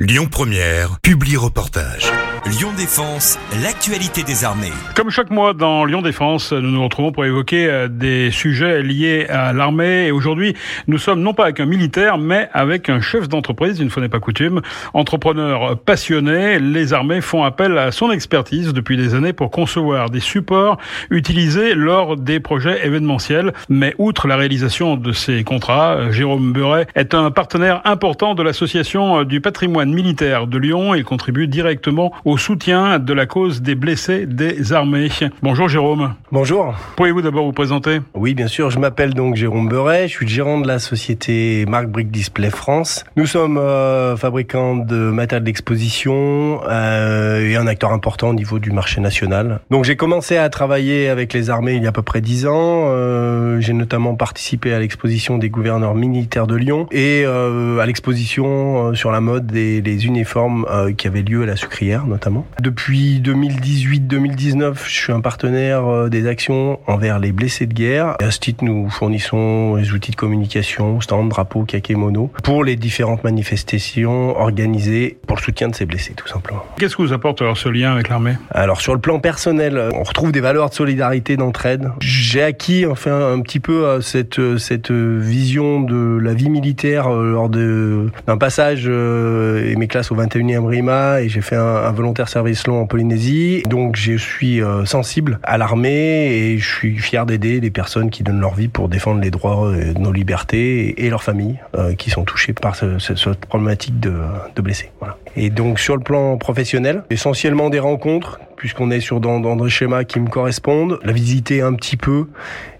Lyon 0.00 0.26
Première, 0.26 0.98
publie 1.02 1.36
reportage. 1.36 2.10
Lyon 2.46 2.72
Défense, 2.76 3.38
l'actualité 3.62 4.22
des 4.22 4.44
armées. 4.44 4.70
Comme 4.94 5.08
chaque 5.08 5.30
mois 5.30 5.54
dans 5.54 5.86
Lyon 5.86 6.02
Défense, 6.02 6.52
nous 6.52 6.70
nous 6.70 6.84
retrouvons 6.84 7.10
pour 7.10 7.24
évoquer 7.24 7.66
euh, 7.70 7.88
des 7.88 8.30
sujets 8.30 8.82
liés 8.82 9.26
à 9.30 9.54
l'armée. 9.54 10.08
Et 10.08 10.10
aujourd'hui, 10.10 10.54
nous 10.86 10.98
sommes 10.98 11.22
non 11.22 11.32
pas 11.32 11.44
avec 11.44 11.60
un 11.60 11.64
militaire, 11.64 12.18
mais 12.18 12.50
avec 12.52 12.90
un 12.90 13.00
chef 13.00 13.30
d'entreprise, 13.30 13.80
une 13.80 13.88
fois 13.88 14.02
n'est 14.02 14.10
pas 14.10 14.20
coutume. 14.20 14.60
Entrepreneur 14.92 15.78
passionné, 15.78 16.58
les 16.58 16.92
armées 16.92 17.22
font 17.22 17.44
appel 17.44 17.78
à 17.78 17.92
son 17.92 18.10
expertise 18.10 18.74
depuis 18.74 18.98
des 18.98 19.14
années 19.14 19.32
pour 19.32 19.50
concevoir 19.50 20.10
des 20.10 20.20
supports 20.20 20.76
utilisés 21.08 21.74
lors 21.74 22.18
des 22.18 22.40
projets 22.40 22.86
événementiels. 22.86 23.54
Mais 23.70 23.94
outre 23.96 24.28
la 24.28 24.36
réalisation 24.36 24.96
de 24.96 25.12
ces 25.12 25.44
contrats, 25.44 25.94
euh, 25.94 26.12
Jérôme 26.12 26.52
Beuret 26.52 26.88
est 26.94 27.14
un 27.14 27.30
partenaire 27.30 27.80
important 27.86 28.34
de 28.34 28.42
l'association 28.42 29.20
euh, 29.20 29.24
du 29.24 29.40
patrimoine 29.40 29.94
militaire 29.94 30.46
de 30.46 30.58
Lyon. 30.58 30.94
Il 30.94 31.04
contribue 31.04 31.48
directement 31.48 32.12
au 32.26 32.33
soutien 32.36 32.98
de 32.98 33.12
la 33.12 33.26
cause 33.26 33.62
des 33.62 33.74
blessés 33.74 34.26
des 34.26 34.72
armées. 34.72 35.08
Bonjour 35.42 35.68
Jérôme. 35.68 36.14
Bonjour. 36.32 36.74
Pourriez-vous 36.96 37.22
d'abord 37.22 37.44
vous 37.44 37.52
présenter? 37.52 38.00
Oui, 38.14 38.34
bien 38.34 38.48
sûr. 38.48 38.70
Je 38.70 38.78
m'appelle 38.78 39.14
donc 39.14 39.36
Jérôme 39.36 39.68
Beuret. 39.68 40.08
Je 40.08 40.14
suis 40.14 40.26
le 40.26 40.30
gérant 40.30 40.60
de 40.60 40.66
la 40.66 40.78
société 40.78 41.64
Marc 41.66 41.86
Brick 41.88 42.10
Display 42.10 42.50
France. 42.50 43.04
Nous 43.16 43.26
sommes 43.26 43.58
euh, 43.58 44.16
fabricants 44.16 44.76
de 44.76 44.96
matériel 44.96 45.44
d'exposition 45.44 46.60
euh, 46.68 47.48
et 47.48 47.56
un 47.56 47.66
acteur 47.66 47.92
important 47.92 48.30
au 48.30 48.34
niveau 48.34 48.58
du 48.58 48.72
marché 48.72 49.00
national. 49.00 49.60
Donc 49.70 49.84
j'ai 49.84 49.96
commencé 49.96 50.36
à 50.36 50.48
travailler 50.48 51.08
avec 51.08 51.32
les 51.32 51.50
armées 51.50 51.74
il 51.74 51.82
y 51.82 51.86
a 51.86 51.90
à 51.90 51.92
peu 51.92 52.02
près 52.02 52.20
dix 52.20 52.46
ans. 52.46 52.86
Euh, 52.88 53.60
j'ai 53.60 53.72
notamment 53.72 54.14
participé 54.14 54.72
à 54.72 54.80
l'exposition 54.80 55.38
des 55.38 55.50
gouverneurs 55.50 55.94
militaires 55.94 56.46
de 56.46 56.56
Lyon 56.56 56.86
et 56.90 57.22
euh, 57.24 57.78
à 57.78 57.86
l'exposition 57.86 58.94
sur 58.94 59.12
la 59.12 59.20
mode 59.20 59.46
des 59.46 59.80
les 59.80 60.06
uniformes 60.06 60.66
qui 60.96 61.06
avaient 61.06 61.22
lieu 61.22 61.42
à 61.42 61.46
la 61.46 61.56
sucrière 61.56 62.06
notamment. 62.06 62.23
Depuis 62.60 63.20
2018-2019, 63.20 64.74
je 64.84 64.90
suis 64.90 65.12
un 65.12 65.20
partenaire 65.20 65.86
euh, 65.86 66.08
des 66.08 66.26
actions 66.26 66.80
envers 66.86 67.18
les 67.18 67.32
blessés 67.32 67.66
de 67.66 67.74
guerre. 67.74 68.16
Et 68.20 68.24
à 68.24 68.30
ce 68.30 68.38
titre, 68.38 68.64
nous 68.64 68.88
fournissons 68.88 69.76
les 69.76 69.92
outils 69.92 70.10
de 70.10 70.16
communication, 70.16 71.00
stand, 71.00 71.28
drapeau, 71.28 71.64
kakémono, 71.64 72.30
pour 72.42 72.64
les 72.64 72.76
différentes 72.76 73.24
manifestations 73.24 74.38
organisées 74.38 75.18
pour 75.26 75.36
le 75.36 75.42
soutien 75.42 75.68
de 75.68 75.74
ces 75.74 75.86
blessés, 75.86 76.14
tout 76.14 76.28
simplement. 76.28 76.64
Qu'est-ce 76.78 76.96
que 76.96 77.02
vous 77.02 77.12
apporte 77.12 77.42
alors 77.42 77.58
ce 77.58 77.68
lien 77.68 77.92
avec 77.92 78.08
l'armée? 78.08 78.34
Alors 78.50 78.80
sur 78.80 78.94
le 78.94 79.00
plan 79.00 79.18
personnel, 79.18 79.76
euh, 79.76 79.90
on 79.94 80.02
retrouve 80.02 80.32
des 80.32 80.40
valeurs 80.40 80.70
de 80.70 80.74
solidarité, 80.74 81.36
d'entraide. 81.36 81.90
J'ai 82.00 82.42
acquis 82.42 82.86
enfin 82.86 83.32
un 83.32 83.40
petit 83.40 83.60
peu 83.60 83.84
euh, 83.84 84.00
cette 84.00 84.58
cette 84.58 84.90
vision 84.90 85.80
de 85.80 86.18
la 86.18 86.34
vie 86.34 86.50
militaire 86.50 87.08
lors 87.10 87.48
d'un 87.48 88.38
passage 88.38 88.86
et 88.86 89.76
mes 89.76 89.86
classes 89.88 90.10
au 90.10 90.16
21e 90.16 90.66
RIMA 90.66 91.20
et 91.20 91.28
j'ai 91.28 91.40
fait 91.40 91.56
un, 91.56 91.62
un, 91.62 91.92
volontaire 91.92 92.13
service 92.28 92.66
long 92.66 92.80
en 92.80 92.86
Polynésie. 92.86 93.62
Donc 93.68 93.96
je 93.96 94.16
suis 94.16 94.60
sensible 94.84 95.38
à 95.42 95.58
l'armée 95.58 96.26
et 96.26 96.58
je 96.58 96.68
suis 96.68 96.96
fier 96.96 97.26
d'aider 97.26 97.60
les 97.60 97.70
personnes 97.70 98.10
qui 98.10 98.22
donnent 98.22 98.40
leur 98.40 98.54
vie 98.54 98.68
pour 98.68 98.88
défendre 98.88 99.20
les 99.20 99.30
droits 99.30 99.72
de 99.72 99.98
nos 99.98 100.12
libertés 100.12 101.04
et, 101.04 101.10
leurs 101.10 101.22
familles 101.22 101.58
euh, 101.74 101.94
qui 101.94 102.10
sont 102.10 102.24
touchées 102.24 102.52
par 102.52 102.76
ce, 102.76 102.98
ce, 102.98 103.14
cette 103.14 103.46
problématique 103.46 104.00
de, 104.00 104.14
blessés. 104.62 104.90
Et 105.36 105.50
donc 105.50 105.78
sur 105.78 105.96
le 105.96 106.02
plan 106.02 106.38
professionnel, 106.38 107.04
essentiellement 107.10 107.70
des 107.70 107.78
rencontres 107.78 108.40
puisqu'on 108.64 108.90
est 108.90 109.00
sur 109.00 109.20
dans, 109.20 109.40
dans 109.40 109.56
des 109.56 109.68
schémas 109.68 110.04
qui 110.04 110.18
me 110.20 110.30
correspondent, 110.30 110.98
la 111.04 111.12
visiter 111.12 111.60
un 111.60 111.74
petit 111.74 111.98
peu 111.98 112.28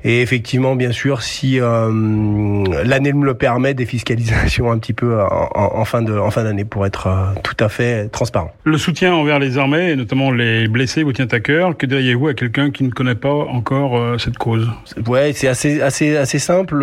et 0.03 0.23
effectivement 0.23 0.77
bien 0.77 0.93
sûr 0.93 1.23
si 1.23 1.61
euh, 1.61 2.65
l'année 2.85 3.13
me 3.13 3.27
le 3.27 3.35
permet 3.35 3.75
des 3.75 3.85
fiscalisations 3.85 4.71
un 4.73 4.79
petit 4.79 4.95
peu 4.95 5.21
en, 5.21 5.51
en 5.55 5.85
fin 5.85 6.01
de 6.01 6.17
en 6.17 6.31
fin 6.31 6.45
d'année 6.45 6.65
pour 6.65 6.87
être 6.87 7.07
euh, 7.09 7.39
tout 7.43 7.57
à 7.61 7.69
fait 7.69 8.09
transparent. 8.09 8.51
Le 8.65 8.79
soutien 8.79 9.13
envers 9.15 9.39
les 9.39 9.59
armées 9.59 9.91
et 9.91 9.97
notamment 9.97 10.31
les 10.31 10.69
blessés 10.69 11.03
vous 11.03 11.13
tient 11.13 11.29
à 11.31 11.41
cœur. 11.41 11.77
Que 11.77 11.85
diriez-vous 11.85 12.29
à 12.29 12.35
quelqu'un 12.35 12.71
qui 12.71 12.85
ne 12.85 12.91
connaît 12.91 13.15
pas 13.15 13.35
encore 13.35 13.99
euh, 13.99 14.17
cette 14.17 14.39
cause? 14.39 14.71
Ouais, 15.07 15.33
c'est 15.35 15.49
assez 15.49 15.83
assez 15.83 16.17
assez 16.17 16.39
simple. 16.39 16.83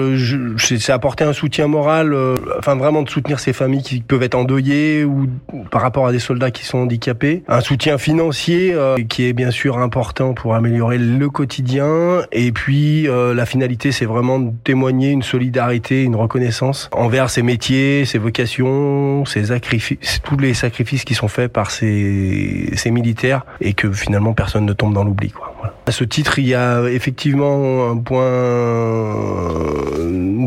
C'est 0.58 0.92
apporter 0.92 1.24
un 1.24 1.34
soutien 1.34 1.66
moral, 1.66 2.14
euh, 2.14 2.36
enfin 2.60 2.76
vraiment 2.76 3.02
de 3.02 3.10
soutenir 3.10 3.40
ces 3.40 3.54
familles 3.54 3.82
qui 3.82 4.02
peuvent 4.02 4.22
être 4.22 4.36
endeuillées 4.36 5.04
ou 5.04 5.28
par 5.72 5.82
rapport 5.82 6.06
à 6.06 6.12
des 6.12 6.20
soldats 6.20 6.52
qui 6.52 6.66
sont 6.66 6.78
handicapés, 6.78 7.42
un 7.48 7.62
soutien 7.62 7.98
financier 7.98 8.76
euh, 8.98 9.04
qui 9.04 9.26
est 9.26 9.34
bien 9.34 9.52
sûr 9.52 9.78
important 9.78 10.34
pour 10.34 10.56
améliorer 10.56 10.98
le 10.98 11.30
quotidien. 11.30 12.24
Et 12.32 12.52
puis 12.52 13.08
euh, 13.08 13.34
la 13.34 13.46
finalité, 13.46 13.92
c'est 13.92 14.06
vraiment 14.06 14.40
de 14.40 14.52
témoigner 14.64 15.12
une 15.12 15.24
solidarité, 15.24 16.04
une 16.04 16.16
reconnaissance 16.16 16.90
envers 16.92 17.30
ces 17.30 17.42
métiers, 17.42 18.06
ces 18.06 18.18
vocations, 18.18 19.26
ces 19.26 19.46
sacrifices, 19.46 20.22
tous 20.24 20.38
les 20.38 20.54
sacrifices 20.54 21.04
qui 21.04 21.16
sont 21.16 21.28
faits 21.28 21.52
par 21.52 21.72
ces, 21.72 22.72
ces 22.76 22.92
militaires 22.92 23.46
et 23.60 23.74
que 23.74 23.92
finalement 23.92 24.34
personne 24.34 24.66
ne 24.66 24.74
tombe 24.74 24.94
dans 24.94 25.04
l'oubli. 25.04 25.32
Quoi. 25.32 25.54
Voilà. 25.58 25.74
À 25.92 25.94
ce 25.94 26.06
titre, 26.06 26.40
il 26.40 26.48
y 26.48 26.56
a 26.56 26.90
effectivement 26.90 27.92
un 27.92 27.98
point 27.98 28.32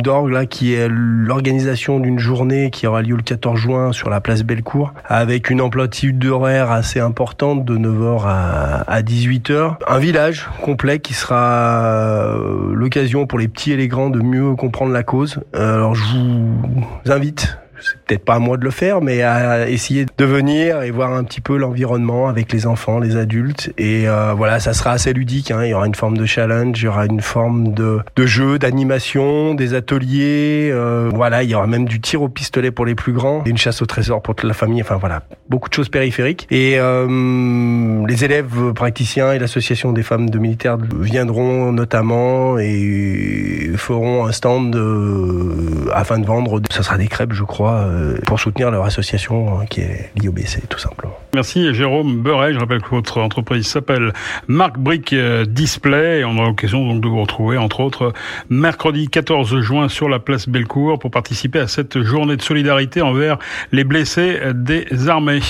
d'orgue 0.02 0.30
là 0.30 0.46
qui 0.46 0.72
est 0.72 0.88
l'organisation 0.90 2.00
d'une 2.00 2.18
journée 2.18 2.70
qui 2.70 2.86
aura 2.86 3.02
lieu 3.02 3.14
le 3.14 3.22
14 3.22 3.60
juin 3.60 3.92
sur 3.92 4.08
la 4.08 4.22
place 4.22 4.42
Bellecour 4.42 4.94
avec 5.04 5.50
une 5.50 5.60
amplitude 5.60 6.18
d'horaire 6.18 6.70
assez 6.70 6.98
importante 6.98 7.66
de 7.66 7.76
9h 7.76 8.22
à, 8.24 8.90
à 8.90 9.02
18h. 9.02 9.74
Un 9.86 9.98
village 9.98 10.48
complet 10.62 11.00
qui 11.00 11.12
sera 11.12 12.38
l'occasion 12.72 13.26
pour 13.26 13.38
les 13.38 13.48
petits 13.48 13.72
et 13.72 13.76
les 13.76 13.88
grands 13.88 14.08
de 14.08 14.22
mieux 14.22 14.54
comprendre 14.54 14.92
la 14.92 15.02
cause. 15.02 15.40
Alors 15.52 15.94
je 15.94 16.04
vous 16.04 17.12
invite 17.12 17.58
c'est 17.84 17.98
peut-être 18.06 18.24
pas 18.24 18.34
à 18.34 18.38
moi 18.38 18.56
de 18.56 18.64
le 18.64 18.70
faire, 18.70 19.00
mais 19.02 19.22
à 19.22 19.68
essayer 19.68 20.06
de 20.16 20.24
venir 20.24 20.82
et 20.82 20.90
voir 20.90 21.12
un 21.12 21.22
petit 21.24 21.40
peu 21.40 21.56
l'environnement 21.56 22.28
avec 22.28 22.52
les 22.52 22.66
enfants, 22.66 22.98
les 22.98 23.16
adultes. 23.16 23.72
Et 23.76 24.08
euh, 24.08 24.32
voilà, 24.34 24.58
ça 24.58 24.72
sera 24.72 24.92
assez 24.92 25.12
ludique. 25.12 25.50
Hein. 25.50 25.64
Il 25.64 25.70
y 25.70 25.74
aura 25.74 25.86
une 25.86 25.94
forme 25.94 26.16
de 26.16 26.24
challenge, 26.24 26.80
il 26.80 26.84
y 26.86 26.88
aura 26.88 27.04
une 27.04 27.20
forme 27.20 27.74
de, 27.74 27.98
de 28.16 28.26
jeu, 28.26 28.58
d'animation, 28.58 29.54
des 29.54 29.74
ateliers. 29.74 30.70
Euh, 30.72 31.10
voilà, 31.12 31.42
il 31.42 31.50
y 31.50 31.54
aura 31.54 31.66
même 31.66 31.86
du 31.86 32.00
tir 32.00 32.22
au 32.22 32.28
pistolet 32.28 32.70
pour 32.70 32.86
les 32.86 32.94
plus 32.94 33.12
grands, 33.12 33.42
et 33.44 33.50
une 33.50 33.58
chasse 33.58 33.82
au 33.82 33.86
trésor 33.86 34.22
pour 34.22 34.34
toute 34.34 34.48
la 34.48 34.54
famille. 34.54 34.80
Enfin 34.80 34.96
voilà, 34.96 35.22
beaucoup 35.50 35.68
de 35.68 35.74
choses 35.74 35.90
périphériques. 35.90 36.46
Et 36.50 36.76
euh, 36.78 38.06
les 38.06 38.24
élèves 38.24 38.72
praticiens 38.74 39.32
et 39.32 39.38
l'association 39.38 39.92
des 39.92 40.02
femmes 40.02 40.30
de 40.30 40.38
militaires 40.38 40.78
viendront 40.98 41.70
notamment 41.72 42.58
et 42.58 43.72
feront 43.76 44.24
un 44.24 44.32
stand 44.32 44.70
de, 44.70 45.83
afin 45.94 46.18
de 46.18 46.26
vendre. 46.26 46.60
Ça 46.70 46.82
sera 46.82 46.98
des 46.98 47.08
crêpes, 47.08 47.32
je 47.32 47.44
crois 47.44 47.88
pour 48.26 48.40
soutenir 48.40 48.70
leur 48.70 48.84
association 48.84 49.64
qui 49.70 49.80
est 49.80 50.10
l'IOBC 50.16 50.68
tout 50.68 50.78
simplement. 50.78 51.14
Merci 51.34 51.72
Jérôme 51.74 52.20
Beuret. 52.20 52.52
Je 52.52 52.58
rappelle 52.58 52.82
que 52.82 52.90
votre 52.90 53.20
entreprise 53.20 53.66
s'appelle 53.66 54.12
Marc 54.48 54.78
Brick 54.78 55.14
Display 55.14 56.20
et 56.20 56.24
on 56.24 56.36
aura 56.36 56.48
l'occasion 56.48 56.86
donc 56.86 57.00
de 57.00 57.08
vous 57.08 57.20
retrouver 57.20 57.58
entre 57.58 57.80
autres 57.80 58.12
mercredi 58.50 59.08
14 59.08 59.60
juin 59.60 59.88
sur 59.88 60.08
la 60.08 60.18
place 60.18 60.48
Bellecour 60.48 60.98
pour 60.98 61.10
participer 61.10 61.60
à 61.60 61.68
cette 61.68 62.02
journée 62.02 62.36
de 62.36 62.42
solidarité 62.42 63.02
envers 63.02 63.38
les 63.72 63.84
blessés 63.84 64.40
des 64.54 65.08
armées. 65.08 65.40